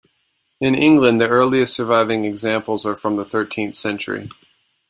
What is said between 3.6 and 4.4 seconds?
century.